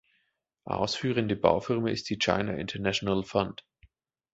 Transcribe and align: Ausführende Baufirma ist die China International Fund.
Ausführende 0.65 1.35
Baufirma 1.35 1.89
ist 1.91 2.09
die 2.09 2.17
China 2.17 2.53
International 2.57 3.21
Fund. 3.21 3.63